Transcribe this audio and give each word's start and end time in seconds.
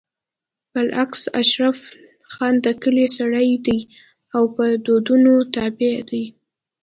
بالعكس 0.73 1.21
اشرف 1.41 1.79
خان 2.31 2.53
د 2.65 2.67
کلي 2.83 3.07
سړی 3.17 3.49
دی 3.65 3.79
او 4.35 4.43
په 4.55 4.63
دودونو 4.85 5.33
تابع 5.55 5.95
دی 6.09 6.25